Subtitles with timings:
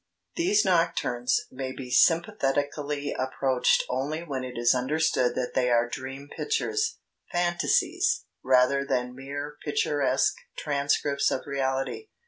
[0.35, 6.27] "These "Nocturnes" may be sympathetically approached only when it is understood that they are dream
[6.27, 6.97] pictures,
[7.31, 12.07] fantasies, rather than mere picturesque transcripts of reality.